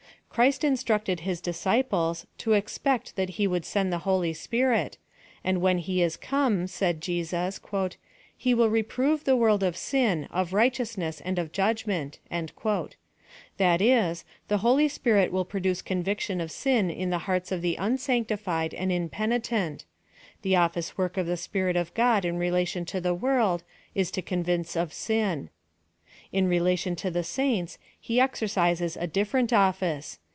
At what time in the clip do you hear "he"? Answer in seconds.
3.31-3.47, 5.79-6.01, 8.37-8.53, 27.99-28.21